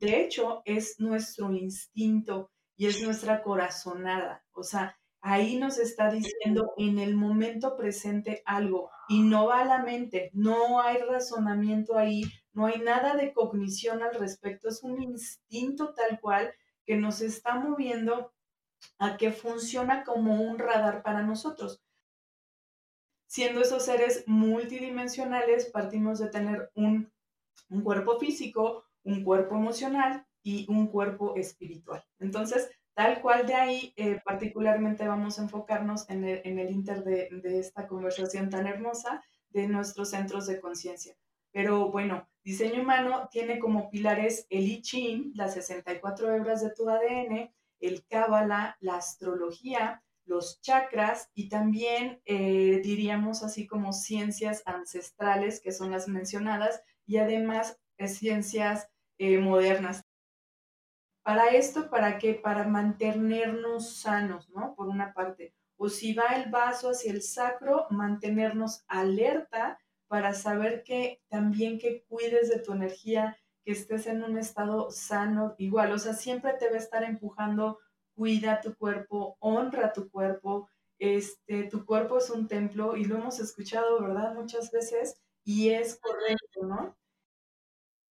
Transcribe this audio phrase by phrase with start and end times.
[0.00, 4.44] de hecho, es nuestro instinto y es nuestra corazonada.
[4.52, 9.64] O sea, ahí nos está diciendo en el momento presente algo y no va a
[9.64, 12.22] la mente, no hay razonamiento ahí,
[12.52, 16.54] no hay nada de cognición al respecto, es un instinto tal cual
[16.84, 18.32] que nos está moviendo
[18.98, 21.82] a que funciona como un radar para nosotros.
[23.26, 27.12] Siendo esos seres multidimensionales, partimos de tener un,
[27.68, 32.04] un cuerpo físico, un cuerpo emocional y un cuerpo espiritual.
[32.20, 37.28] Entonces, Tal cual de ahí, eh, particularmente vamos a enfocarnos en el, inter de,
[37.60, 41.14] esta conversación tan hermosa de nuestros centros de conciencia.
[41.52, 46.90] Pero bueno, diseño humano tiene como pilares el I Ching, las 64 hebras de tu
[46.90, 55.60] ADN, el Cábala, la astrología, los chakras y también eh, diríamos así como ciencias ancestrales,
[55.60, 58.88] que son las mencionadas, y además eh, ciencias
[59.40, 60.02] modernas
[61.28, 62.34] para esto, ¿para qué?
[62.34, 64.74] Para mantenernos sanos, ¿no?
[64.74, 65.54] Por una parte.
[65.76, 72.02] O si va el vaso hacia el sacro, mantenernos alerta para saber que también que
[72.08, 76.70] cuides de tu energía, que estés en un estado sano, igual, o sea, siempre te
[76.70, 77.78] va a estar empujando,
[78.14, 83.38] cuida tu cuerpo, honra tu cuerpo, este, tu cuerpo es un templo y lo hemos
[83.38, 84.34] escuchado, ¿verdad?
[84.34, 86.97] Muchas veces y es correcto, ¿no?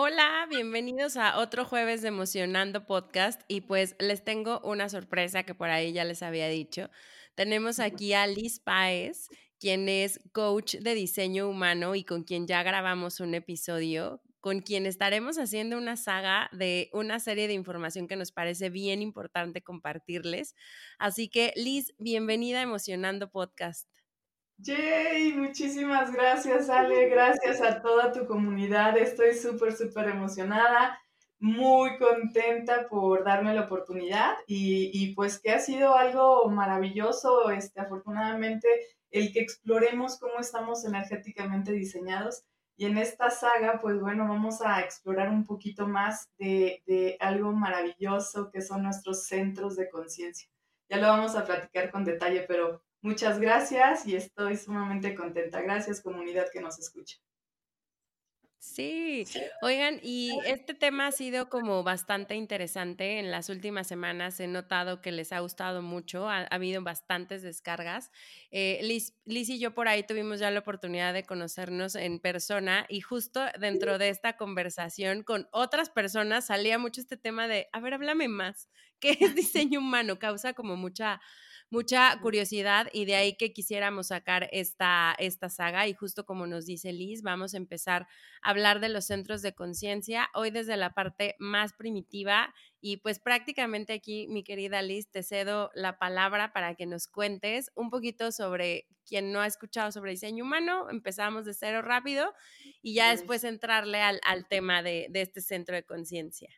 [0.00, 5.56] Hola, bienvenidos a otro jueves de Emocionando Podcast y pues les tengo una sorpresa que
[5.56, 6.88] por ahí ya les había dicho.
[7.34, 12.62] Tenemos aquí a Liz Paez, quien es coach de diseño humano y con quien ya
[12.62, 18.14] grabamos un episodio, con quien estaremos haciendo una saga de una serie de información que
[18.14, 20.54] nos parece bien importante compartirles.
[21.00, 23.88] Así que Liz, bienvenida a Emocionando Podcast.
[24.60, 28.98] Yay, muchísimas gracias Ale, gracias a toda tu comunidad.
[28.98, 31.00] Estoy súper, súper emocionada,
[31.38, 37.80] muy contenta por darme la oportunidad y, y, pues que ha sido algo maravilloso, este,
[37.80, 38.68] afortunadamente,
[39.12, 42.42] el que exploremos cómo estamos energéticamente diseñados.
[42.76, 47.52] Y en esta saga, pues bueno, vamos a explorar un poquito más de, de algo
[47.52, 50.48] maravilloso que son nuestros centros de conciencia.
[50.90, 55.60] Ya lo vamos a platicar con detalle, pero Muchas gracias y estoy sumamente contenta.
[55.60, 57.18] Gracias comunidad que nos escucha.
[58.60, 59.24] Sí,
[59.62, 63.20] oigan, y este tema ha sido como bastante interesante.
[63.20, 68.10] En las últimas semanas he notado que les ha gustado mucho, ha, habido bastantes descargas.
[68.50, 72.84] Eh, Liz, Liz, y yo por ahí tuvimos ya la oportunidad de conocernos en persona
[72.88, 77.78] y justo dentro de esta conversación con otras personas salía mucho este tema de, a
[77.78, 78.68] ver, háblame más,
[79.00, 80.18] ¿qué es diseño humano?
[80.18, 81.20] Causa como mucha
[81.70, 86.66] mucha curiosidad y de ahí que quisiéramos sacar esta, esta saga y justo como nos
[86.66, 88.06] dice Liz, vamos a empezar
[88.42, 93.18] a hablar de los centros de conciencia, hoy desde la parte más primitiva y pues
[93.18, 98.32] prácticamente aquí, mi querida Liz, te cedo la palabra para que nos cuentes un poquito
[98.32, 102.32] sobre quien no ha escuchado sobre diseño humano, empezamos de cero rápido
[102.82, 106.48] y ya después entrarle al, tema de, de este centro de conciencia.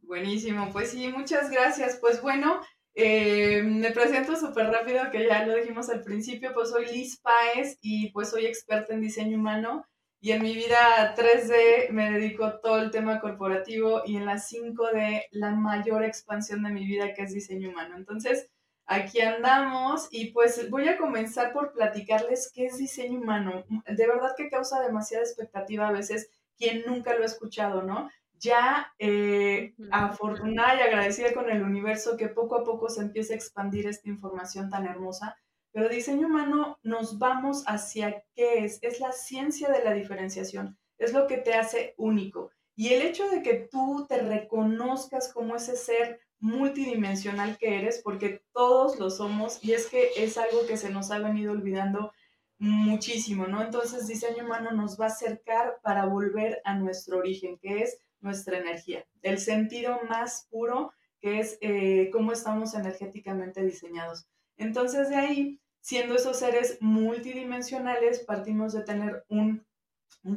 [0.00, 1.98] Buenísimo, pues sí, muchas gracias.
[2.00, 2.60] Pues bueno,
[3.00, 7.78] eh, me presento súper rápido, que ya lo dijimos al principio, pues soy Liz Páez
[7.80, 9.86] y pues soy experta en diseño humano
[10.20, 15.26] y en mi vida 3D me dedico todo el tema corporativo y en la 5D
[15.30, 17.96] la mayor expansión de mi vida que es diseño humano.
[17.96, 18.50] Entonces,
[18.84, 23.64] aquí andamos y pues voy a comenzar por platicarles qué es diseño humano.
[23.86, 28.10] De verdad que causa demasiada expectativa a veces quien nunca lo ha escuchado, ¿no?
[28.38, 33.36] Ya eh, afortunada y agradecida con el universo que poco a poco se empieza a
[33.36, 35.36] expandir esta información tan hermosa.
[35.72, 41.12] Pero diseño humano nos vamos hacia qué es, es la ciencia de la diferenciación, es
[41.12, 42.50] lo que te hace único.
[42.74, 48.42] Y el hecho de que tú te reconozcas como ese ser multidimensional que eres, porque
[48.52, 52.12] todos lo somos, y es que es algo que se nos ha venido olvidando
[52.58, 53.62] muchísimo, ¿no?
[53.62, 58.58] Entonces, diseño humano nos va a acercar para volver a nuestro origen, que es nuestra
[58.58, 64.26] energía, el sentido más puro que es eh, cómo estamos energéticamente diseñados.
[64.56, 69.66] Entonces de ahí, siendo esos seres multidimensionales, partimos de tener un,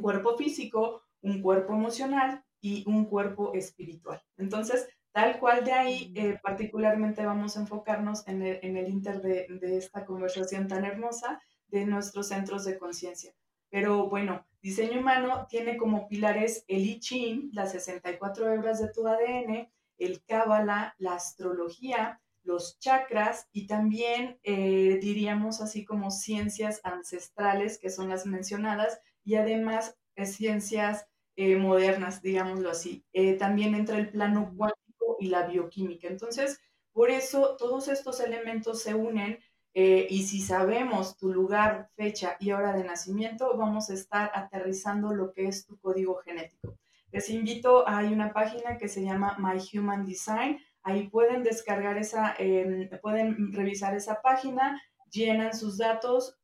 [0.00, 4.22] cuerpo físico, un cuerpo emocional y un cuerpo espiritual.
[4.36, 9.20] Entonces, Tal cual de ahí, eh, particularmente vamos a enfocarnos en el, en el inter
[9.20, 11.38] de, de, esta conversación tan hermosa
[11.68, 13.34] de nuestros centros de conciencia.
[13.68, 19.06] Pero bueno, diseño humano tiene como pilares el I Ching, las 64 hebras de tu
[19.06, 27.78] ADN, el Cábala, la astrología, los chakras y también eh, diríamos así como ciencias ancestrales,
[27.78, 31.06] que son las mencionadas, y además eh, ciencias
[31.36, 33.04] eh, modernas, digámoslo así.
[33.38, 36.08] también entra el plano cuántico y la bioquímica.
[36.08, 36.60] Entonces,
[36.92, 39.38] por eso todos estos elementos se unen
[39.74, 45.32] y si sabemos tu lugar, fecha y hora de nacimiento, vamos a estar aterrizando lo
[45.32, 46.76] que es tu código genético.
[47.10, 52.34] Les invito, hay una página que se llama My Human Design Ahí pueden descargar esa,
[52.38, 56.36] em, pueden revisar esa página, llenan sus datos,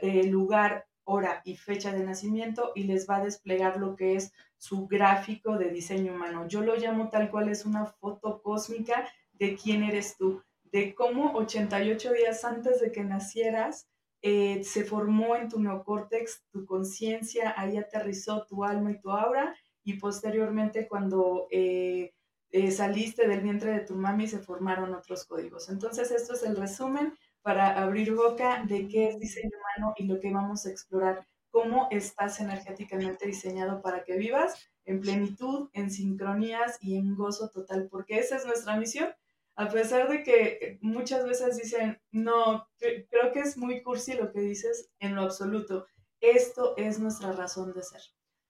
[0.00, 4.32] eh, lugar, hora y fecha de nacimiento y les va a desplegar lo que es
[4.56, 6.46] su gráfico de diseño humano.
[6.48, 10.42] Yo lo llamo tal cual es una foto cósmica de quién eres tú,
[10.72, 13.88] de cómo 88 días antes de que nacieras
[14.22, 19.54] eh, se formó en tu neocórtex tu conciencia, ahí aterrizó tu alma y tu aura
[19.84, 21.46] y posteriormente cuando...
[21.50, 22.12] Eh,
[22.52, 25.70] eh, saliste del vientre de tu mami se formaron otros códigos.
[25.70, 30.20] Entonces, esto es el resumen para abrir boca de qué es diseño humano y lo
[30.20, 36.76] que vamos a explorar, cómo estás energéticamente diseñado para que vivas en plenitud, en sincronías
[36.82, 39.08] y en gozo total, porque esa es nuestra misión.
[39.56, 44.40] A pesar de que muchas veces dicen, no, creo que es muy cursi lo que
[44.40, 45.86] dices en lo absoluto.
[46.20, 48.00] Esto es nuestra razón de ser.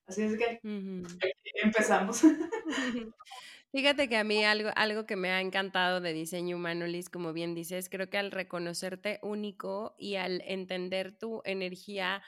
[0.07, 0.61] Así es que
[1.63, 2.23] empezamos.
[3.73, 7.33] Fíjate que a mí algo, algo que me ha encantado de diseño humano, Liz, como
[7.33, 12.23] bien dices, creo que al reconocerte único y al entender tu energía,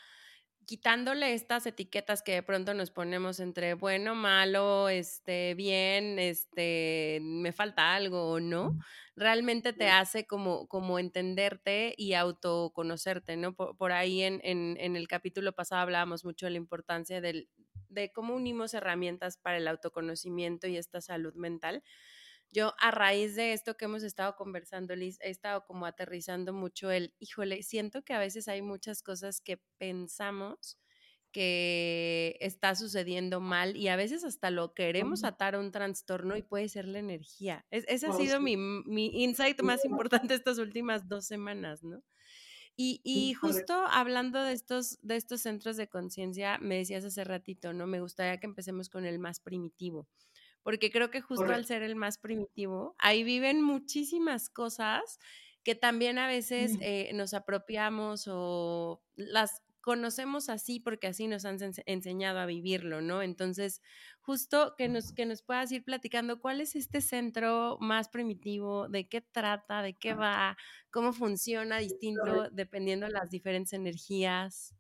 [0.67, 7.53] quitándole estas etiquetas que de pronto nos ponemos entre bueno, malo, este, bien, este, me
[7.53, 8.77] falta algo o no,
[9.17, 13.55] realmente te hace como, como entenderte y autoconocerte, ¿no?
[13.55, 17.49] Por, por ahí en, en, en el capítulo pasado hablábamos mucho de la importancia del,
[17.89, 21.83] de cómo unimos herramientas para el autoconocimiento y esta salud mental.
[22.55, 26.93] Yo a raíz de esto que hemos estado conversando, Liz, he estado como aterrizando mucho
[26.93, 30.79] el, híjole, siento que a veces hay muchas cosas que pensamos
[31.33, 36.43] que está sucediendo mal y a veces hasta lo queremos atar a un trastorno y
[36.43, 37.67] puede ser la energía.
[37.73, 42.05] ese ha sido mi, mi insight más importante estas últimas dos semanas, ¿no?
[42.77, 47.87] Y, justo hablando de estos, de estos centros de conciencia, me decías hace ratito, ¿no?
[47.87, 50.09] Me gustaría que empecemos con el más primitivo,
[50.65, 55.21] porque creo que justo al ser el más primitivo, ahí viven muchísimas cosas
[55.63, 61.59] que también a veces eh, nos apropiamos o las conocemos así porque así nos han
[61.85, 63.21] enseñado a vivirlo, ¿no?
[63.21, 63.83] Entonces,
[64.21, 69.07] justo que nos, que nos puedas ir platicando cuál es este centro más primitivo, de
[69.07, 70.57] qué trata, de qué va,
[70.91, 74.75] cómo funciona distinto dependiendo de las diferentes energías.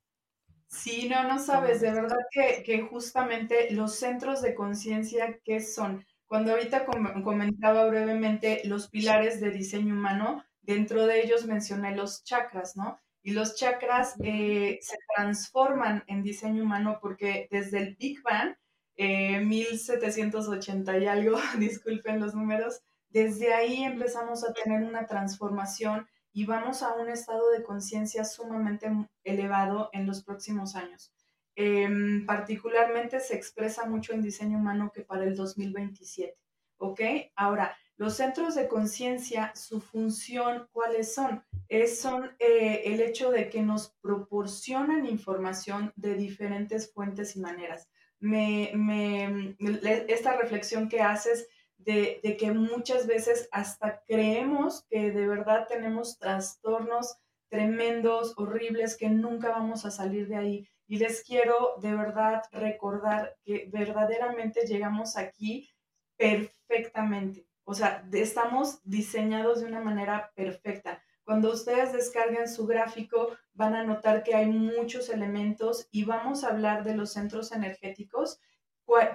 [0.74, 6.04] Sí, no, no sabes, de verdad que, que justamente los centros de conciencia, ¿qué son?
[6.26, 6.84] Cuando ahorita
[7.22, 12.98] comentaba brevemente los pilares de diseño humano, dentro de ellos mencioné los chakras, ¿no?
[13.22, 18.56] Y los chakras eh, se transforman en diseño humano porque desde el Big Bang,
[18.96, 26.46] 1780 eh, y algo, disculpen los números, desde ahí empezamos a tener una transformación y
[26.46, 28.91] vamos a un estado de conciencia sumamente
[29.22, 31.14] elevado en los próximos años.
[31.55, 36.36] Em, particularmente se expresa mucho en diseño humano que para el 2027.
[36.79, 37.00] ¿Ok?
[37.36, 41.44] Ahora, los centros de conciencia, su función, ¿cuáles son?
[41.69, 47.88] Es, son eh, el hecho de que nos proporcionan información de diferentes fuentes y maneras.
[48.19, 49.56] Me, me,
[50.08, 51.46] esta reflexión que haces
[51.84, 57.17] de, que muchas veces hasta creemos que de verdad tenemos trastornos
[57.48, 60.69] tremendos, horribles, que nunca vamos a salir de ahí.
[60.86, 65.70] Y les quiero de verdad recordar que verdaderamente llegamos aquí
[66.17, 71.03] perfectamente o sea, estamos diseñados de una manera perfecta.
[71.24, 76.48] Cuando ustedes descarguen su gráfico, van a notar que hay muchos elementos y vamos a
[76.48, 78.38] hablar de los centros energéticos,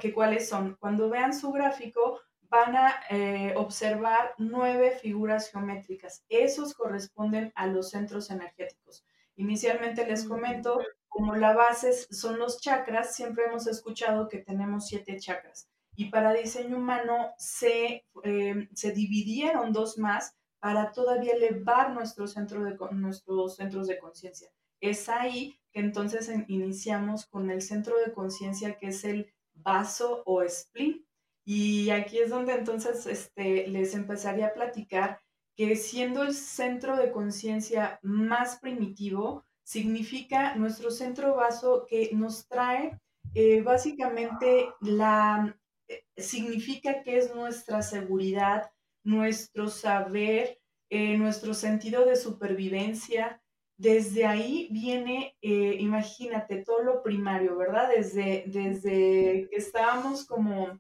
[0.02, 0.76] que cuáles son.
[0.80, 6.24] Cuando vean su gráfico, van a eh, observar nueve figuras geométricas.
[6.30, 9.06] Esos corresponden a los centros energéticos.
[9.36, 15.18] Inicialmente les comento, como la base son los chakras, siempre hemos escuchado que tenemos siete
[15.20, 22.26] chakras y para diseño humano se, eh, se dividieron dos más para todavía elevar nuestro
[22.26, 24.50] centro de, nuestros centros de conciencia.
[24.80, 30.42] Es ahí que entonces iniciamos con el centro de conciencia que es el vaso o
[30.48, 31.06] spleen.
[31.52, 35.20] Y aquí es donde entonces este, les empezaría a platicar
[35.56, 43.00] que siendo el centro de conciencia más primitivo, significa nuestro centro vaso que nos trae
[43.34, 48.70] eh, básicamente la, eh, significa que es nuestra seguridad,
[49.04, 50.60] nuestro saber,
[50.92, 53.42] eh, nuestro sentido de supervivencia.
[53.76, 57.90] Desde ahí viene, imagínate, todo lo primario, ¿verdad?
[57.90, 60.80] Desde, desde que estábamos como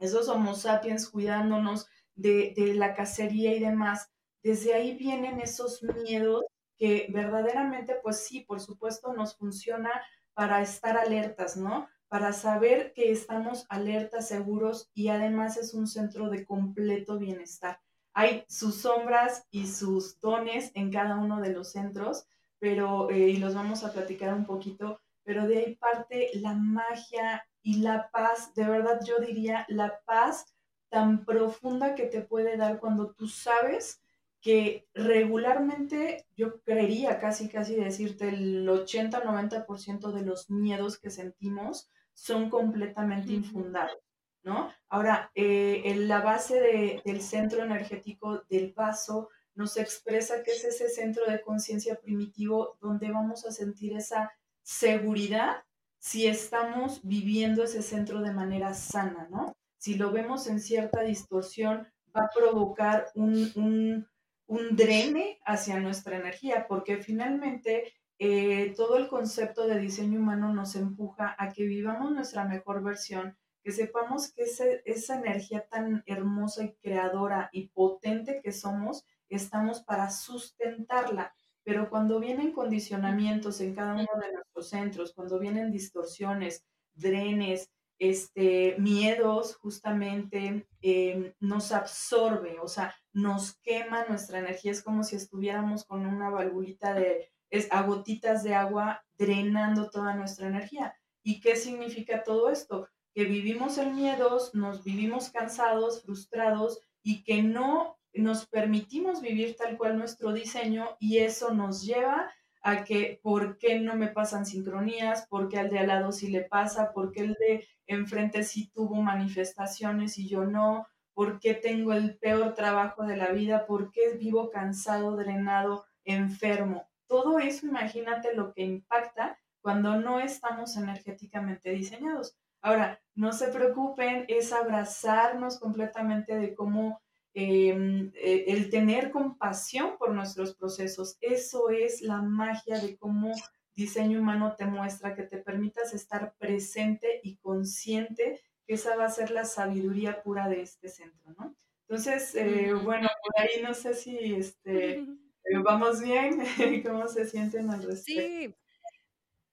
[0.00, 4.10] esos homo sapiens cuidándonos de, de la cacería y demás,
[4.42, 6.44] desde ahí vienen esos miedos
[6.76, 9.90] que verdaderamente, pues sí, por supuesto, nos funciona
[10.32, 11.88] para estar alertas, ¿no?
[12.08, 17.78] Para saber que estamos alertas, seguros y además es un centro de completo bienestar.
[18.14, 22.26] Hay sus sombras y sus dones en cada uno de los centros,
[22.58, 27.46] pero, eh, y los vamos a platicar un poquito, pero de ahí parte la magia
[27.62, 30.54] y la paz, de verdad yo diría la paz
[30.88, 34.02] tan profunda que te puede dar cuando tú sabes
[34.40, 42.48] que regularmente yo creería casi, casi decirte el 80-90% de los miedos que sentimos son
[42.48, 43.98] completamente infundados,
[44.42, 44.72] ¿no?
[44.88, 50.88] Ahora, eh, en la base del centro energético del vaso nos expresa que es ese
[50.88, 55.64] centro de conciencia primitivo donde vamos a sentir esa seguridad
[56.00, 59.54] si estamos viviendo ese centro de manera sana, ¿no?
[59.78, 64.04] Si lo vemos en cierta distorsión, va a provocar un
[64.50, 70.74] un drene hacia nuestra energía, porque finalmente eh, todo el concepto de diseño humano nos
[70.74, 76.74] empuja a que vivamos nuestra mejor versión, que sepamos que esa energía tan hermosa y
[76.82, 81.32] creadora y potente que somos, estamos para sustentarla.
[81.70, 88.74] Pero cuando vienen condicionamientos en cada uno de nuestros centros, cuando vienen distorsiones, drenes, este,
[88.80, 94.72] miedos justamente em, nos absorbe, o sea, nos quema nuestra energía.
[94.72, 100.16] Es como si estuviéramos con una valvulita de, es, a gotitas de agua drenando toda
[100.16, 100.96] nuestra energía.
[101.22, 102.88] ¿Y qué significa todo esto?
[103.14, 109.76] Que vivimos en miedos, nos vivimos cansados, frustrados y que no nos permitimos vivir tal
[109.76, 112.30] cual nuestro diseño y eso nos lleva
[112.62, 116.28] a que por qué no me pasan sincronías, por qué al de al lado sí
[116.28, 121.54] le pasa, por qué el de enfrente sí tuvo manifestaciones y yo no, por qué
[121.54, 126.88] tengo el peor trabajo de la vida, por qué vivo cansado, drenado, enfermo.
[127.06, 132.36] Todo eso, imagínate lo que impacta cuando no estamos energéticamente diseñados.
[132.62, 137.00] Ahora, no se preocupen, es abrazarnos completamente de cómo
[137.34, 141.16] eh, el tener compasión por nuestros procesos.
[141.20, 143.32] Eso es la magia de cómo
[143.74, 149.10] diseño humano te muestra, que te permitas estar presente y consciente, que esa va a
[149.10, 151.56] ser la sabiduría pura de este centro, ¿no?
[151.88, 154.92] Entonces, eh, bueno, por ahí no sé si este,
[155.44, 156.38] eh, vamos bien,
[156.84, 158.22] ¿cómo se sienten al respecto?
[158.22, 158.54] Sí,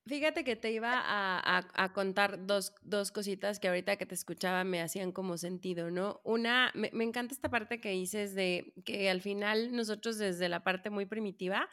[0.07, 2.71] Fíjate que te iba a, contar dos,
[3.11, 6.21] cositas que ahorita que te escuchaba me hacían como sentido, ¿no?
[6.23, 10.89] Una, me, encanta esta parte que dices de que al final nosotros desde la parte
[10.89, 11.67] muy primitiva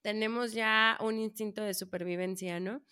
[0.00, 2.82] tenemos ya un instinto de supervivencia, ¿no?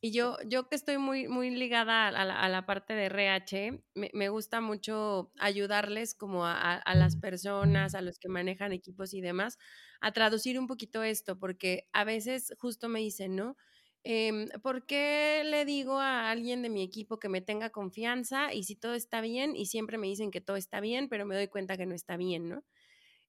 [0.00, 4.60] Y yo, yo que estoy muy, muy ligada a la, parte de RH, me, gusta
[4.60, 9.58] mucho ayudarles como a, a las personas, a los que manejan equipos y demás,
[10.00, 13.56] a traducir un poquito esto, porque a veces justo me dicen, ¿no?
[14.04, 18.64] Eh, ¿Por qué le digo a alguien de mi equipo que me tenga confianza y
[18.64, 21.48] si todo está bien y siempre me dicen que todo está bien, pero me doy
[21.48, 22.64] cuenta que no está bien, ¿no?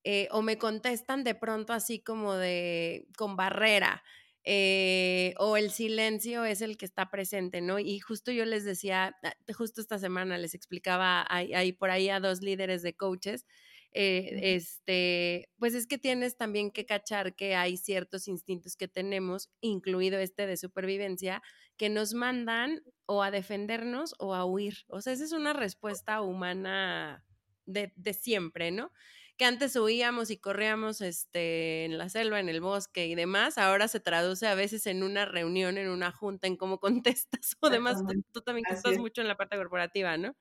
[0.04, 4.04] Eh, o me contestan de pronto así como de con barrera.
[4.46, 7.80] Eh, o el silencio es el que está presente, ¿no?
[7.80, 12.20] Y justo yo les decía, ah, justo esta semana les explicaba ahí por ahí a
[12.22, 13.46] dos líderes de coaches
[13.92, 19.50] eh, este, pues es que tienes también que cachar que hay ciertos instintos que tenemos,
[19.62, 21.42] incluido este de supervivencia,
[21.78, 24.86] que nos mandan o a defendernos o a huir.
[24.88, 27.24] O sea, esa es una respuesta humana
[27.66, 28.92] de, de siempre, ¿no?
[29.40, 33.88] que antes huíamos y corríamos este, en la selva, en el bosque y demás, ahora
[33.88, 38.04] se traduce a veces en una reunión, en una junta, en cómo contestas o demás.
[38.34, 40.36] Tú, también estás mucho en la parte corporativa, ¿no?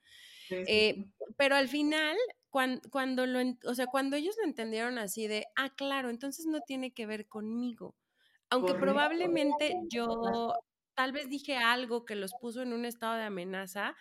[0.51, 2.17] Eh, pero al final
[2.51, 6.93] cuando, lo, o sea, cuando ellos lo entendieron así de, ah, claro, entonces no tiene
[6.93, 7.97] que ver conmigo.
[8.51, 10.55] Aunque probablemente yo
[10.95, 13.95] tal vez dije algo que los puso en un estado de amenaza,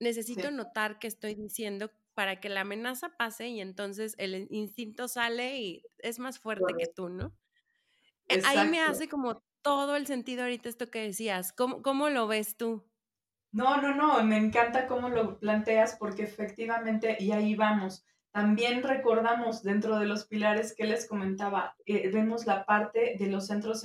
[0.00, 5.58] necesito notar que estoy diciendo para que la amenaza pase y entonces el instinto sale
[5.60, 7.32] y es más fuerte que tú, ¿no?
[8.44, 11.52] Ahí me hace como todo el sentido ahorita esto que decías.
[11.52, 12.84] ¿Cómo, cómo lo ves tú?
[13.54, 19.62] No, no, no, me encanta cómo lo planteas porque efectivamente, y ahí vamos, también recordamos
[19.62, 23.84] dentro de los pilares que les comentaba, eh, vemos la parte de los centros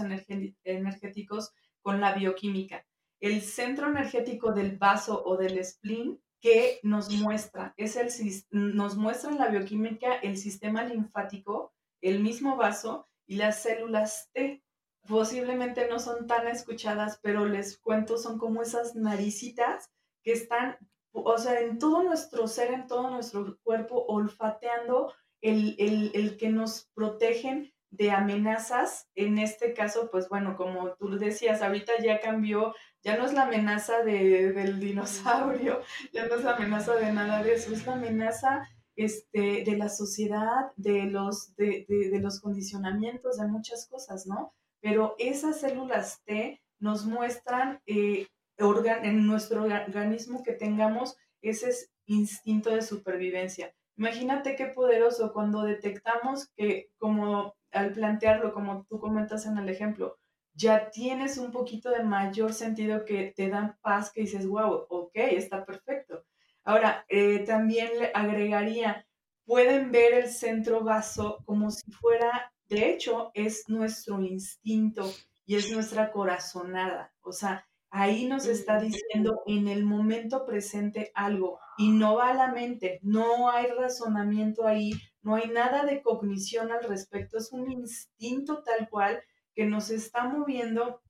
[0.63, 2.83] energéticos con la bioquímica.
[3.19, 8.09] El centro energético del vaso o del spleen que nos muestra, es el,
[8.49, 14.63] nos muestra en la bioquímica el sistema linfático, el mismo vaso y las células T.
[15.07, 19.89] Posiblemente no son tan escuchadas, pero les cuento, son como esas naricitas
[20.23, 20.77] que están
[21.11, 25.75] o sea, en todo nuestro ser, en todo nuestro cuerpo, olfateando el,
[26.13, 29.09] el, que nos protegen de amenazas.
[29.15, 33.43] En este caso, pues bueno, como tú decías, ahorita ya cambió, ya no es la
[33.43, 35.81] amenaza de, del dinosaurio,
[36.13, 39.89] ya no es la amenaza de nada de eso, es la amenaza este, de la
[39.89, 44.53] sociedad, de los, de, de los condicionamientos, de muchas cosas, ¿no?
[44.81, 51.71] Pero esas células T nos muestran eh, en nuestro organismo que tengamos ese
[52.05, 53.73] instinto de supervivencia.
[53.97, 60.17] Imagínate qué poderoso cuando detectamos que, como al plantearlo, como tú comentas en el ejemplo,
[60.53, 65.11] ya tienes un poquito de mayor sentido que te dan paz, que dices, wow, ok,
[65.15, 66.25] está perfecto.
[66.63, 69.05] Ahora, eh, también le agregaría,
[69.45, 75.11] pueden ver el centro vaso como si fuera, de hecho, es nuestro instinto
[75.45, 77.13] y es nuestra corazonada.
[77.21, 82.33] O sea, Ahí nos está diciendo en el momento presente algo y no va a
[82.35, 84.91] la mente, no hay razonamiento ahí,
[85.23, 89.23] no hay nada de cognición al respecto, es un instinto tal cual
[89.55, 91.01] que nos está moviendo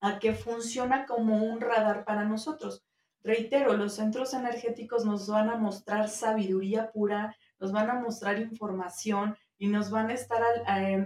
[0.00, 2.84] a que funciona como un radar para nosotros.
[3.24, 9.36] Reitero, los centros energéticos nos van a mostrar sabiduría pura, nos van a mostrar información
[9.62, 10.42] y nos van a estar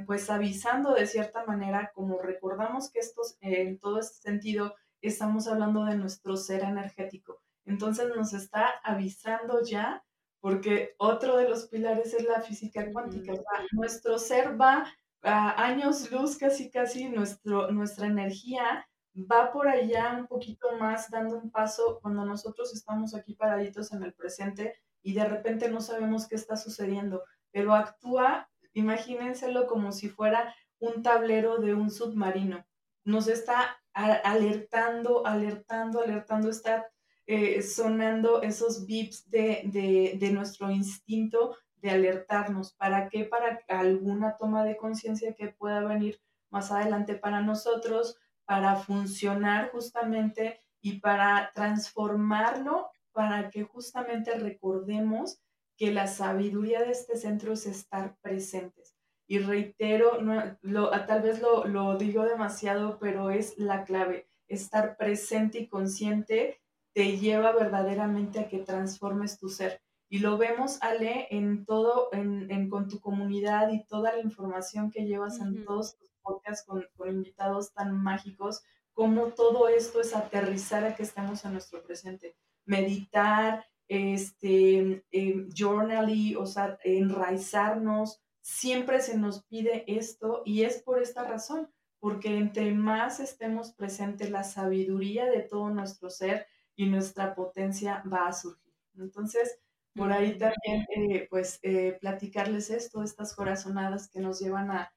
[0.07, 5.85] pues avisando de cierta manera, como recordamos que estos, en todo este sentido, estamos hablando
[5.85, 7.43] de nuestro ser energético.
[7.67, 10.03] Entonces nos está avisando ya,
[10.41, 13.35] porque otro de los pilares es la física cuántica.
[13.73, 18.89] nuestro ser va a años luz, casi, casi, nuestro, nuestra energía
[19.31, 24.03] va por allá un poquito más, dando un paso cuando nosotros estamos aquí paraditos en
[24.03, 27.23] el presente y de repente no sabemos qué está sucediendo,
[27.57, 32.67] pero actúa, imagínenselo como si fuera un tablero de un submarino.
[33.03, 36.87] Nos está alertando, alertando, alertando, está
[37.27, 42.75] eh, sonando esos bips de, de, nuestro instinto de alertarnos.
[42.75, 43.25] ¿Para qué?
[43.25, 50.63] Para alguna toma de conciencia que pueda venir más adelante para nosotros, para funcionar justamente
[50.83, 55.41] y para transformarlo, para que justamente recordemos
[55.77, 58.97] que la sabiduría de este centro es estar presentes
[59.29, 60.21] y reitero,
[60.63, 64.29] lo, tal vez lo, lo digo demasiado, pero es la clave.
[64.47, 66.61] Estar presente y consciente
[66.95, 69.83] te lleva verdaderamente a que transformes tu ser.
[70.09, 74.93] Y lo vemos, Ale, en todo, en, en, con tu comunidad y toda la información
[74.93, 78.63] que llevas en todos tus podcasts con, con, invitados tan mágicos,
[78.93, 82.37] cómo todo esto es aterrizar a que estemos en nuestro presente.
[82.65, 91.01] Meditar, este, eh, journaling, o sea, enraizarnos, siempre se nos pide esto y es por
[91.01, 91.69] esta razón,
[91.99, 96.47] porque entre más estemos presentes, la sabiduría de todo nuestro ser
[96.77, 98.73] y nuestra potencia va a surgir.
[98.97, 99.59] Entonces,
[99.97, 104.93] por ahí también, eh, pues, eh, platicarles esto, estas corazonadas que nos llevan a,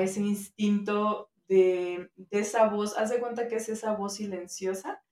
[0.00, 2.96] ese instinto de, esa voz.
[2.96, 5.02] Haz de cuenta que es esa voz silenciosa,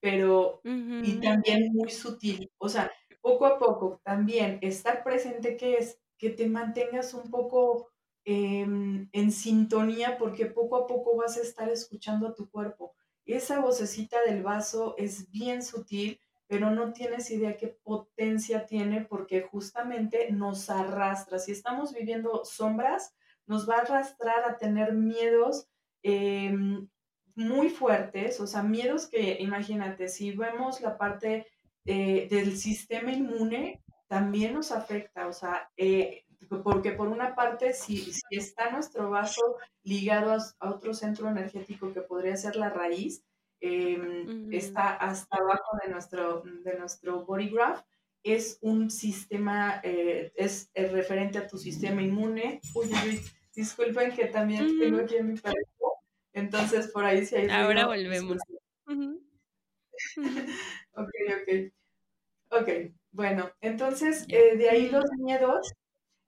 [0.00, 2.50] pero y también muy sutil.
[2.58, 7.90] O sea, poco a poco también estar presente, que es que te mantengas un poco
[8.24, 12.94] em, en sintonía porque poco a poco vas a estar escuchando a tu cuerpo.
[13.24, 19.42] Esa vocecita del vaso es bien sutil, pero no tienes idea qué potencia tiene porque
[19.42, 21.38] justamente nos arrastra.
[21.38, 23.14] Si estamos viviendo sombras,
[23.46, 25.68] nos va a arrastrar a tener miedos
[26.02, 26.88] em,
[27.36, 31.46] muy fuertes, o sea, miedos que, imagínate, si vemos la parte
[31.84, 36.24] eh, del sistema inmune, también nos afecta, o sea, eh,
[36.64, 42.00] porque por una parte, si, si, está nuestro vaso ligado a, otro centro energético que
[42.00, 43.24] podría ser la raíz,
[43.60, 47.82] em, está hasta abajo de nuestro, de nuestro body graph,
[48.22, 52.60] es un sistema, eh, es, referente a tu sistema inmune.
[52.74, 53.20] Uy, uy,
[53.54, 55.70] disculpen que también tengo aquí en mi pareja,
[56.36, 57.48] entonces por ahí si hay...
[57.50, 58.38] Ahora volvemos.
[60.94, 61.72] ok, ok.
[62.50, 62.70] Ok,
[63.12, 65.74] bueno, entonces eh, de ahí los miedos,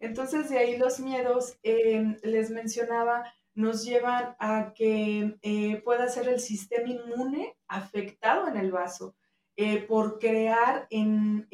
[0.00, 6.28] entonces de ahí los miedos, em, les mencionaba, nos llevan a que eh, pueda ser
[6.28, 9.16] el sistema inmune afectado en el vaso.
[9.56, 11.48] eh, por crear en,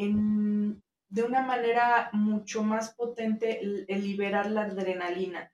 [1.10, 5.53] de una manera mucho más potente el, liberar la adrenalina.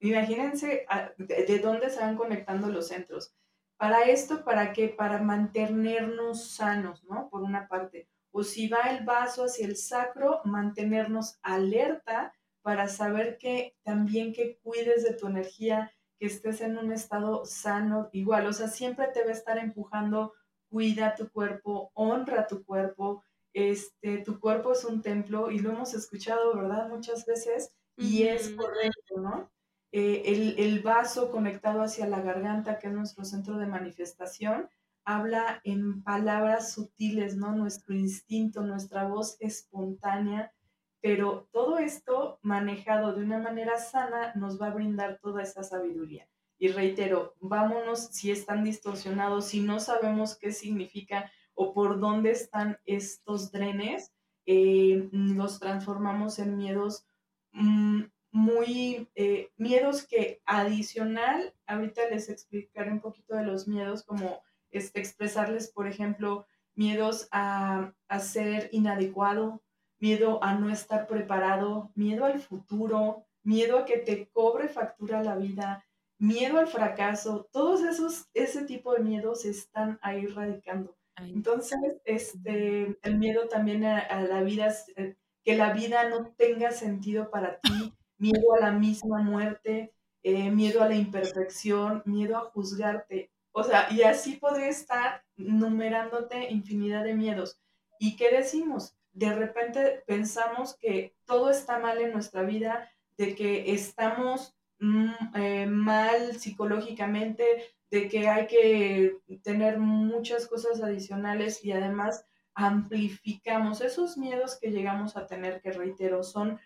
[0.00, 0.86] Imagínense
[1.18, 3.34] de, dónde se van conectando los centros.
[3.76, 4.88] Para esto, ¿para qué?
[4.88, 7.28] Para mantenernos sanos, ¿no?
[7.30, 8.08] Por una parte.
[8.32, 12.32] O si va el vaso hacia el sacro, mantenernos alerta
[12.62, 18.10] para saber que también que cuides de tu energía, que estés en un estado sano,
[18.12, 20.34] igual, o sea, siempre te va a estar empujando
[20.70, 23.22] cuida tu cuerpo, honra tu cuerpo.
[23.52, 26.88] Este, tu cuerpo es un templo y lo hemos escuchado, ¿verdad?
[26.88, 29.50] Muchas veces y es correcto, ¿no?
[29.92, 34.68] Eh, el, el, vaso conectado hacia la garganta, que es nuestro centro de manifestación,
[35.04, 37.52] habla en palabras sutiles, ¿no?
[37.52, 40.52] Nuestro instinto, nuestra voz espontánea,
[41.00, 46.28] pero todo esto manejado de una manera sana nos va a brindar toda esa sabiduría.
[46.58, 52.78] Y reitero, vámonos si están distorsionados, si no sabemos qué significa o por dónde están
[52.84, 54.12] estos drenes,
[54.46, 57.06] eh, los transformamos en miedos
[57.52, 64.42] mm, muy, eh, miedos que adicional, ahorita les explicaré un poquito de los miedos, como
[64.70, 69.62] este, expresarles, por ejemplo, miedos a, a ser inadecuado,
[69.98, 75.36] miedo a no estar preparado, miedo al futuro, miedo a que te cobre factura la
[75.36, 75.84] vida,
[76.18, 80.96] miedo al fracaso, todos esos, ese tipo de miedos están ahí radicando.
[81.16, 87.30] Entonces, este, el miedo también a, la vida, eh, que la vida no tenga sentido
[87.30, 93.30] para ti, miedo a la misma muerte, eh, miedo a la imperfección, miedo a juzgarte.
[93.52, 97.60] O sea, y así podría estar numerándote infinidad de miedos.
[97.98, 98.94] ¿Y qué decimos?
[99.12, 105.66] De repente pensamos que todo está mal en nuestra vida, de que estamos Mm, eh,
[105.66, 107.44] mal psicológicamente,
[107.90, 115.16] de que hay que tener muchas cosas adicionales y además amplificamos esos miedos que llegamos
[115.18, 116.58] a tener, que reitero, son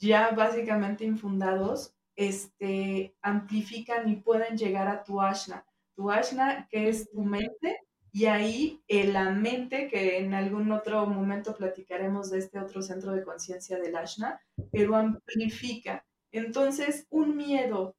[0.00, 5.64] ya básicamente infundados, este, amplifican y pueden llegar a tu ashna.
[5.94, 7.78] Tu ashna, que es tu mente,
[8.12, 13.12] y ahí en la mente, que en algún otro momento platicaremos de este otro centro
[13.12, 14.40] de conciencia del ashna,
[14.72, 17.96] pero amplifica entonces, un miedo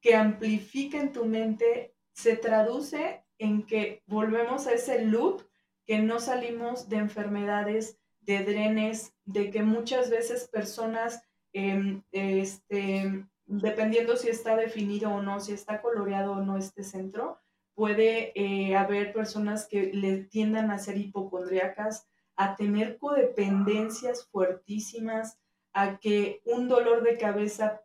[0.00, 5.42] que amplifica en tu mente se traduce en que volvemos a ese loop
[5.86, 11.22] que no salimos de enfermedades, de drenes, de que muchas veces personas,
[11.52, 17.38] em, este, dependiendo si está definido o no, si está coloreado o no este centro,
[17.74, 25.38] puede eh, haber personas que le tiendan a ser hipocondríacas, a tener codependencias fuertísimas,
[25.72, 27.82] a que un dolor de cabeza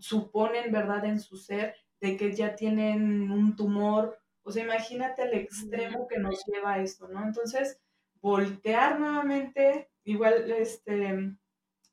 [0.00, 4.18] suponen, ¿verdad?, en su ser, de que ya tienen un tumor.
[4.42, 7.24] O sea, imagínate el extremo que nos lleva a esto, ¿no?
[7.24, 7.80] Entonces,
[8.20, 11.36] voltear nuevamente, igual, este,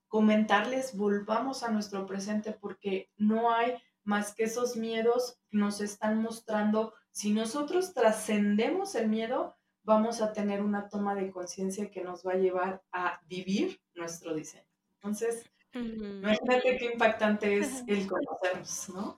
[0.09, 6.21] comentarles, volvamos a nuestro presente porque no hay más que esos miedos que nos están
[6.21, 6.93] mostrando.
[7.11, 12.33] Si nosotros trascendemos el miedo, vamos a tener una toma de conciencia que nos va
[12.33, 14.65] a llevar a vivir nuestro diseño.
[14.95, 19.17] Entonces, imagínate qué impactante es el conocernos, ¿no?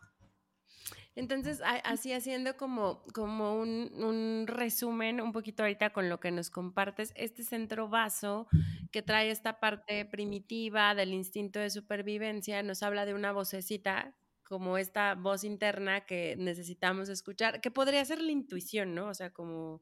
[1.15, 6.49] Entonces, así haciendo como, como un, un, resumen un poquito ahorita con lo que nos
[6.49, 8.47] compartes, este centro vaso
[8.91, 14.77] que trae esta parte primitiva del instinto de supervivencia, nos habla de una vocecita como
[14.77, 19.07] esta voz interna que necesitamos escuchar, que podría ser la intuición, ¿no?
[19.07, 19.81] O sea, como,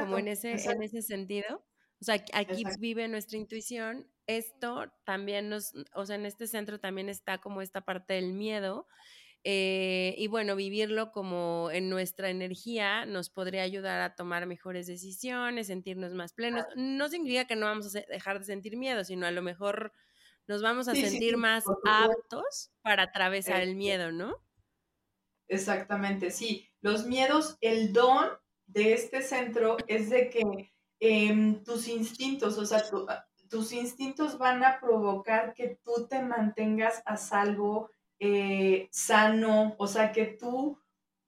[0.00, 1.64] como en, ese, en ese sentido.
[2.00, 7.08] O sea, aquí vive nuestra intuición esto también nos, o sea, en este centro también
[7.08, 8.86] está como esta parte del miedo.
[9.42, 15.68] Eh, y bueno, vivirlo como en nuestra energía nos podría ayudar a tomar mejores decisiones,
[15.68, 16.66] sentirnos más plenos.
[16.76, 19.92] No significa que no vamos a dejar de sentir miedo, sino a lo mejor
[20.46, 24.36] nos vamos a sentir más aptos para atravesar el miedo, ¿no?
[25.48, 26.68] Exactamente, sí.
[26.80, 28.28] Los miedos, el don
[28.66, 33.06] de este centro es de que em, tus instintos, o sea, tu,
[33.48, 40.12] tus instintos van a provocar que tú te mantengas a salvo, eh, sano, o sea,
[40.12, 40.78] que tú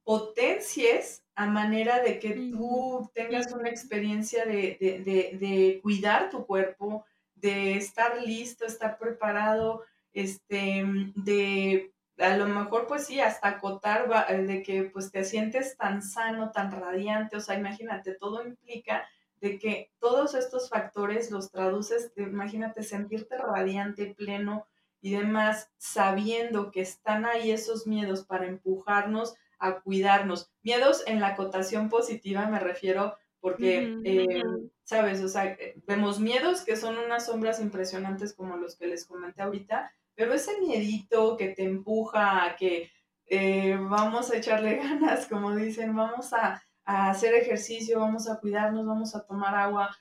[0.05, 8.23] potencies a manera de que tú tengas una experiencia de, cuidar tu cuerpo, de estar
[8.23, 10.85] listo, estar preparado, este,
[11.17, 16.53] de a lo mejor pues sí, hasta acotar de que pues te sientes tan sano,
[16.53, 19.09] tan radiante, o sea, imagínate, todo implica
[19.41, 24.67] de que todos estos factores los traduces, imagínate sentirte radiante, pleno
[25.03, 30.51] y demás, sabiendo que están ahí esos miedos para empujarnos a cuidarnos.
[30.63, 34.43] Miedos en la acotación positiva me refiero porque, eh,
[34.85, 35.21] ¿sabes?
[35.21, 39.43] O sea, eh, vemos miedos que son unas sombras impresionantes como los que les comenté
[39.43, 42.93] ahorita, pero ese miedito que te empuja a que
[43.27, 49.15] eh, vamos a echarle ganas, como dicen, vamos a, hacer ejercicio, vamos a cuidarnos, vamos
[49.15, 49.97] a tomar agua,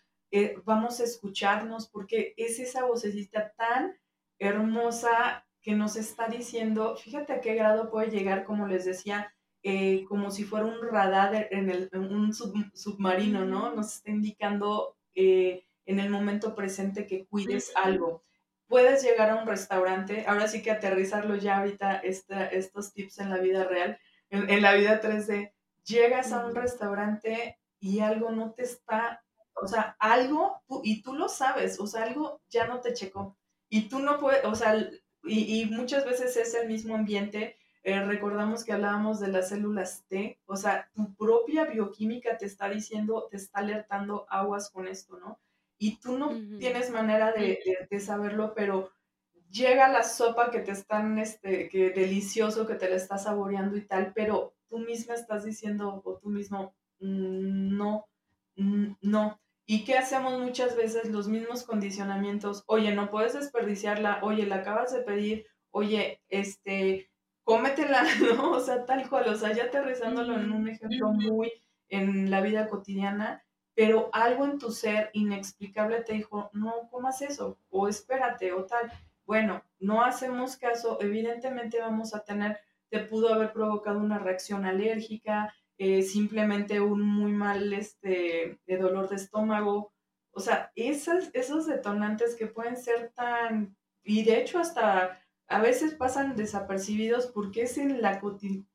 [0.65, 3.95] vamos a escucharnos, porque es esa vocecita tan
[4.41, 10.03] hermosa que nos está diciendo, fíjate a qué grado puede llegar, como les decía, eh,
[10.09, 13.71] como si fuera un radar en, el, un submarino, ¿no?
[13.73, 18.23] Nos está indicando eh, en el momento presente que cuides algo.
[18.67, 23.37] Puedes llegar a un restaurante, ahora sí que aterrizarlo ya ahorita, estos tips en la
[23.37, 23.99] vida real,
[24.31, 25.51] en, la vida 3D,
[25.83, 29.23] llegas a un restaurante y algo no te está,
[29.53, 33.37] o sea, algo, y tú lo sabes, o sea, algo ya no te checó.
[33.71, 34.75] Y tú no puedes, o sea,
[35.23, 40.05] y, y muchas veces es el mismo ambiente eh, recordamos que hablábamos de las células
[40.07, 45.17] T, o sea, tu propia bioquímica te está diciendo, te está alertando aguas con esto,
[45.17, 45.39] ¿no?
[45.79, 46.29] Y tú no
[46.59, 47.59] tienes manera de,
[47.99, 48.91] saberlo, pero
[49.49, 53.81] llega la sopa que te están, este, que delicioso, que te la estás saboreando y
[53.81, 58.05] tal, pero tú misma estás diciendo, o tú mismo, mm, no,
[58.57, 59.39] mm, no.
[59.71, 61.09] ¿Y qué hacemos muchas veces?
[61.11, 67.09] Los mismos condicionamientos, oye, no puedes desperdiciarla, oye, la acabas de pedir, oye, este,
[67.45, 68.03] cómetela,
[68.35, 68.51] ¿no?
[68.51, 71.53] O sea, tal cual, o sea, ya aterrizándolo en un ejemplo muy
[71.87, 77.57] en la vida cotidiana, pero algo en tu ser inexplicable te dijo, no comas eso,
[77.69, 78.91] o espérate, o tal.
[79.25, 85.55] Bueno, no hacemos caso, evidentemente vamos a tener, te pudo haber provocado una reacción alérgica,
[85.83, 89.91] eh, simplemente un muy mal este, de dolor de estómago.
[90.29, 95.95] O sea, esas, esos detonantes que pueden ser tan, y de hecho hasta a veces
[95.95, 98.21] pasan desapercibidos porque es en la,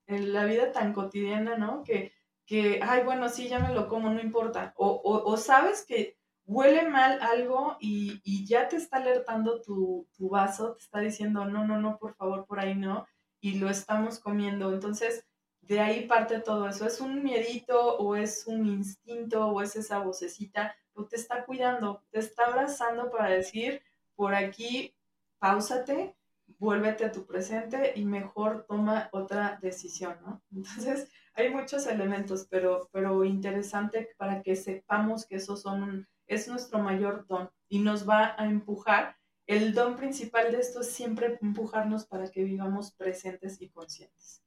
[0.08, 1.84] en la vida tan cotidiana, ¿no?
[1.84, 2.12] Que,
[2.44, 4.74] que, ay, bueno, sí, ya me lo como, no importa.
[4.76, 10.28] O, o, sabes que huele mal algo y, y ya te está alertando tu, tu,
[10.28, 13.06] vaso, te está diciendo, no, no, no, por favor, por ahí no,
[13.40, 14.72] y lo estamos comiendo.
[14.72, 15.25] Entonces,
[15.66, 16.86] de ahí parte todo eso.
[16.86, 20.74] ¿Es un miedito o es un instinto o es esa vocecita?
[20.94, 23.82] O te está cuidando, te está abrazando para decir,
[24.14, 24.94] por aquí,
[25.38, 26.16] pausate
[26.58, 30.42] vuélvete a tu presente y mejor toma otra decisión, ¿no?
[30.54, 36.80] Entonces, hay muchos elementos, pero, pero interesante para que sepamos que esos son es nuestro
[36.80, 39.16] mayor don y nos va a empujar.
[39.46, 44.42] El don principal de esto es siempre empujarnos para que vivamos presentes y conscientes.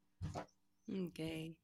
[0.90, 1.56] Ok.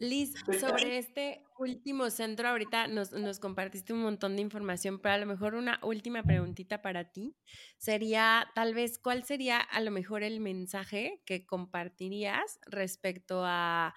[0.00, 5.26] Liz, sobre este último centro, ahorita nos, compartiste un montón de información, pero a lo
[5.26, 7.36] mejor una última preguntita para ti
[7.76, 13.94] sería, tal vez, ¿cuál sería a lo mejor el mensaje que compartirías respecto a,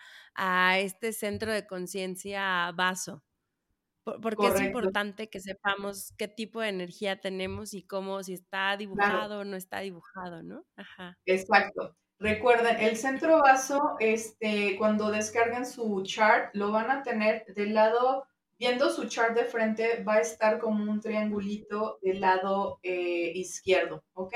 [0.78, 3.24] este centro de conciencia vaso?
[4.04, 9.40] Porque es importante que sepamos qué tipo de energía tenemos y cómo, si está dibujado
[9.40, 10.66] o no está dibujado, ¿no?
[10.76, 11.18] Ajá.
[11.26, 11.96] Exacto.
[12.24, 18.26] Recuerden, el centro vaso, este, cuando descarguen su chart, lo van a tener del lado,
[18.58, 24.06] viendo su chart de frente, va a estar como un triangulito del lado eh, izquierdo,
[24.14, 24.36] ¿ok?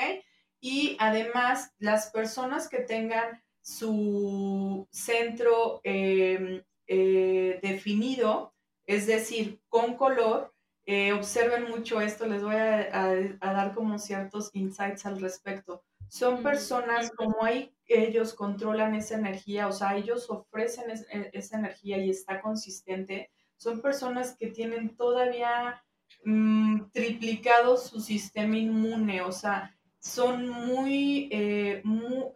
[0.59, 8.53] Y además, las personas que tengan su centro em, eh, definido,
[8.85, 10.53] es decir, con color,
[10.85, 15.85] eh, observen mucho esto, les voy a, dar como ciertos insights al respecto.
[16.09, 21.97] Son personas como hay ellos controlan esa energía, o sea, ellos ofrecen e, esa energía
[21.97, 25.83] y está consistente, son personas que tienen todavía
[26.25, 31.81] mm, triplicado su sistema inmune, o sea, son muy, eh,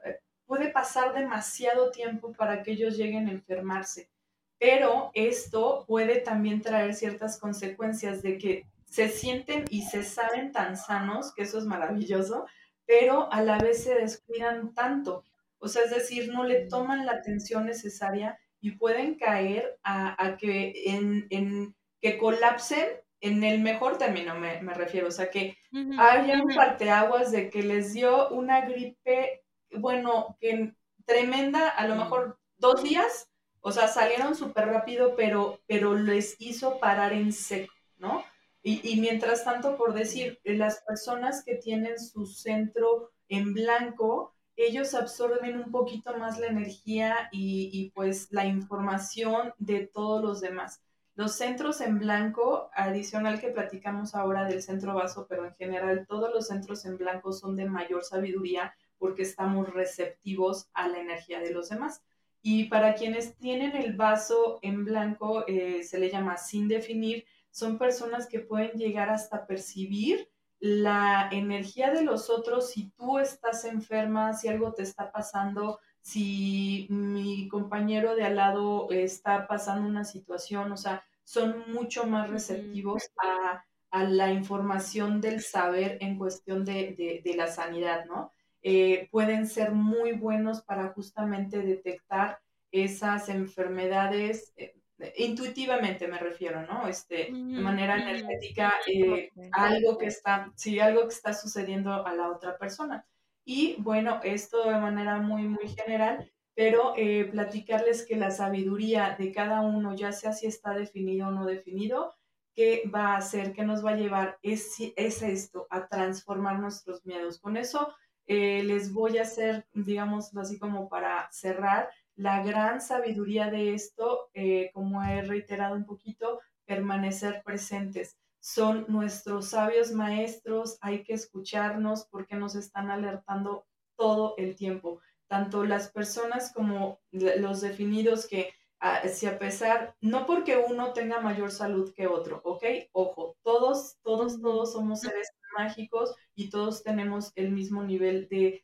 [0.06, 4.10] eh, puede pasar demasiado tiempo para que ellos lleguen a enfermarse,
[4.58, 10.76] pero esto puede también traer ciertas consecuencias de que se sienten y se saben tan
[10.76, 12.46] sanos, que eso es maravilloso,
[12.92, 15.24] pero a la vez se descuidan tanto.
[15.60, 20.74] O sea, es decir, no le toman la atención necesaria y pueden caer a, que,
[20.88, 22.90] en, que colapsen
[23.22, 25.08] en el mejor término, me, refiero.
[25.08, 25.58] O sea, que
[25.98, 30.74] haya un parteaguas de que les dio una gripe, bueno, que
[31.06, 36.78] tremenda, a lo mejor dos días, o sea, salieron súper rápido, pero, pero les hizo
[36.78, 38.26] parar en seco, ¿no?
[38.64, 45.58] Y, mientras tanto, por decir, las personas que tienen su centro en blanco, ellos absorben
[45.58, 50.82] un poquito más la energía y, pues la información de todos los demás.
[51.16, 56.32] Los centros en blanco, adicional que platicamos ahora del centro vaso, pero en general todos
[56.34, 61.52] los centros en blanco son de mayor sabiduría porque estamos receptivos a la energía de
[61.52, 62.04] los demás.
[62.44, 67.78] Y para quienes tienen el vaso en blanco, eh, se le llama sin definir, son
[67.78, 74.34] personas que pueden llegar hasta percibir la energía de los otros si tú estás enferma,
[74.34, 80.72] si algo te está pasando, si mi compañero de al lado está pasando una situación,
[80.72, 87.48] o sea, son mucho más receptivos a, la información del saber en cuestión de, la
[87.48, 88.32] sanidad, ¿no?
[88.62, 92.40] Eh, pueden ser muy buenos para justamente detectar
[92.72, 94.76] esas enfermedades, eh,
[95.18, 96.88] intuitivamente me refiero, ¿no?
[96.88, 102.30] Este, de manera energética, eh, algo que está, sí, algo que está sucediendo a la
[102.30, 103.06] otra persona.
[103.44, 109.32] Y bueno, esto de manera muy, muy general, pero eh, platicarles que la sabiduría de
[109.32, 112.14] cada uno, ya sea si está definido o no definido,
[112.54, 113.54] ¿qué va a hacer?
[113.54, 114.38] ¿Qué nos va a llevar?
[114.42, 117.40] Es, es esto, a transformar nuestros miedos.
[117.40, 117.94] Con eso
[118.28, 124.30] eh, les voy a hacer, digamos así como para cerrar, la gran sabiduría de esto,
[124.34, 128.18] eh, como he reiterado un poquito, permanecer presentes.
[128.40, 135.64] Son nuestros sabios maestros, hay que escucharnos porque nos están alertando todo el tiempo, tanto
[135.64, 141.52] las personas como los definidos que ah, si a pesar, no porque uno tenga mayor
[141.52, 142.64] salud que otro, ¿ok?
[142.94, 148.64] Ojo, todos, todos, todos somos seres mágicos y todos tenemos el mismo nivel de,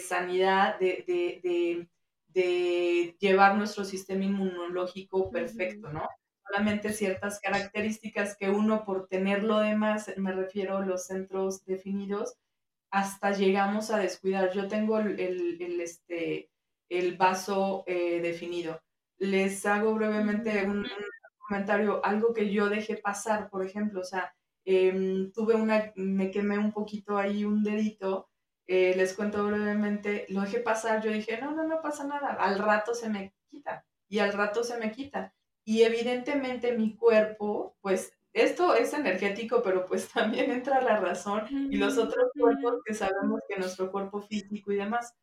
[0.00, 1.88] sanidad, de de
[3.18, 6.08] llevar nuestro sistema inmunológico perfecto, ¿no?
[6.46, 12.36] Solamente ciertas características que uno por tenerlo de más, me refiero a los centros definidos,
[12.90, 14.52] hasta llegamos a descuidar.
[14.52, 16.50] Yo tengo el, este,
[16.88, 18.80] el vaso eh, definido.
[19.18, 20.86] Les hago brevemente un,
[21.46, 26.58] comentario, algo que yo dejé pasar, por ejemplo, o sea, em, tuve una, me quemé
[26.58, 28.28] un poquito ahí un dedito
[28.66, 32.58] eh, les cuento brevemente, lo dejé pasar, yo dije, no, no, no pasa nada, al
[32.58, 35.34] rato se me quita y al rato se me quita.
[35.64, 41.76] Y evidentemente mi cuerpo, pues esto es energético, pero pues también entra la razón y
[41.76, 45.14] los otros cuerpos que sabemos que nuestro cuerpo físico y demás,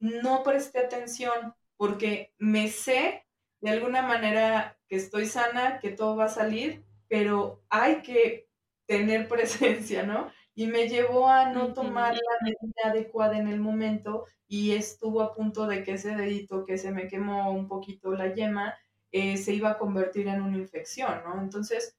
[0.00, 3.24] no presté atención porque me sé
[3.60, 8.48] de alguna manera que estoy sana, que todo va a salir, pero hay que
[8.86, 10.30] tener presencia, ¿no?
[10.56, 15.34] Y me llevó a no tomar la medida adecuada en el momento y estuvo a
[15.34, 18.74] punto de que ese dedito que se me quemó un poquito la yema
[19.12, 21.40] eh, se iba a convertir en una infección, ¿no?
[21.40, 21.96] Entonces,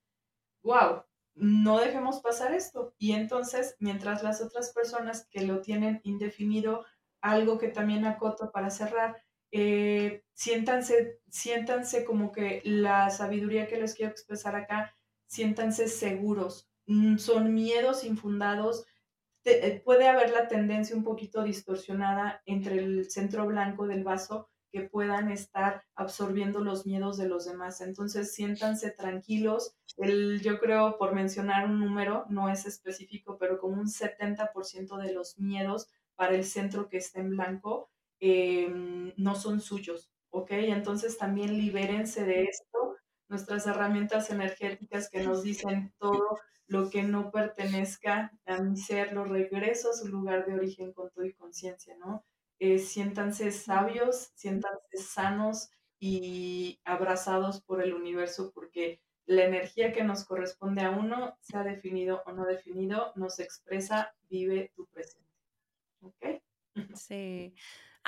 [0.63, 1.03] wow,
[1.35, 2.95] no dejemos pasar esto.
[2.97, 6.83] Y entonces, mientras las otras personas que lo tienen indefinido,
[7.21, 9.17] algo que también acoto para cerrar,
[9.51, 14.95] eh, siéntanse, siéntanse como que la sabiduría que les quiero expresar acá,
[15.27, 16.66] siéntanse seguros,
[17.17, 18.85] son miedos infundados.
[19.45, 24.81] Eh, puede haber la tendencia un poquito distorsionada entre el centro blanco del vaso que
[24.81, 27.81] puedan estar absorbiendo los miedos de los demás.
[27.81, 29.75] Entonces, siéntanse tranquilos.
[29.95, 35.13] El, yo creo, por mencionar un número, no es específico, pero como un 70% de
[35.13, 40.51] los miedos para el centro que está en blanco em, no son suyos, ¿ok?
[40.51, 42.96] Entonces, también libérense de esto.
[43.29, 49.23] Nuestras herramientas energéticas que nos dicen todo lo que no pertenezca a mi ser, lo
[49.25, 52.25] regreso a su lugar de origen con todo y conciencia, ¿no?
[52.59, 60.25] Eh, siéntanse sabios, siéntanse sanos y abrazados por el universo, porque la energía que nos
[60.25, 65.27] corresponde a uno, sea definido o no definido, nos expresa, vive tu presente.
[66.01, 66.25] ¿Ok?
[66.95, 67.53] Sí.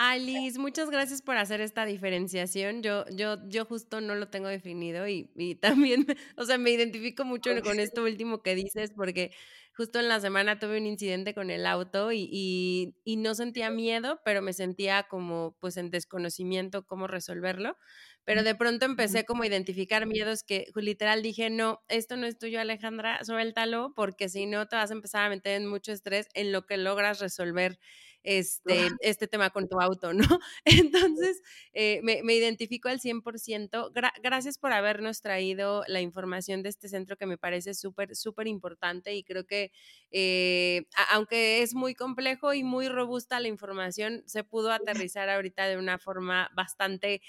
[0.02, 2.82] Alice, muchas gracias por hacer esta diferenciación.
[2.82, 6.08] Yo, yo, yo justo no lo tengo definido y, y también,
[6.38, 9.32] o sea, me identifico mucho con esto último que dices porque
[9.76, 13.70] justo en la semana tuve un incidente con el auto y, y, y, no sentía
[13.72, 17.76] miedo, pero me sentía como pues en desconocimiento cómo resolverlo.
[18.24, 22.38] Pero de pronto empecé como a identificar miedos que literal dije, no, esto no es
[22.38, 26.30] tuyo Alejandra, suéltalo porque si no te vas a empezar a meter en mucho estrés
[26.36, 27.80] en lo que logras resolver
[28.24, 30.26] este, este tema con tu auto, ¿no?
[30.66, 31.42] Entonces,
[31.74, 33.92] eh, me, me, identifico al 100%.
[34.22, 39.14] gracias por habernos traído la información de este centro que me parece súper, súper importante
[39.16, 39.72] y creo que,
[40.12, 45.78] eh, aunque es muy complejo y muy robusta la información, se pudo aterrizar ahorita de
[45.78, 47.22] una forma bastante,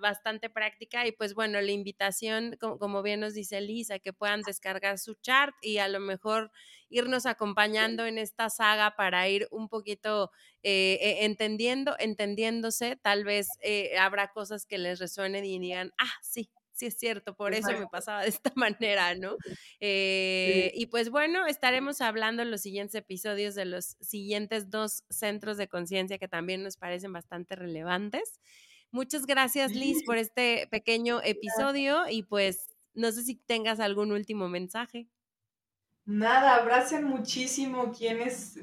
[0.00, 4.42] bastante práctica y pues bueno, la invitación, como, como bien nos dice Lisa, que puedan
[4.42, 6.50] descargar su chart y a lo mejor
[6.88, 10.30] irnos acompañando en esta saga para ir un poquito
[10.62, 16.12] eh, eh, entendiendo, entendiéndose, tal vez eh, habrá cosas que les resuenen y digan, ah,
[16.22, 19.36] sí, sí es cierto, por eso me pasaba de esta manera, ¿no?
[19.80, 25.68] Y pues bueno, estaremos hablando en los siguientes episodios de los siguientes dos centros de
[25.68, 28.40] conciencia que también nos parecen bastante relevantes.
[28.90, 34.48] Muchas gracias, Liz, por este pequeño episodio y pues no sé si tengas algún último
[34.48, 35.08] mensaje.
[36.06, 38.54] Nada, abracen muchísimo quiénes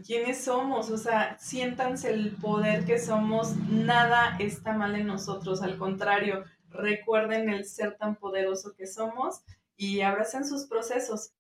[0.41, 6.46] somos, o sea, siéntanse el poder que somos, nada está mal en nosotros, al contrario,
[6.70, 9.41] recuerden el ser tan poderoso que somos
[9.76, 11.34] y abracen sus procesos.